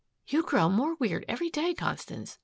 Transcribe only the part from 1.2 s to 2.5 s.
every day, Constance.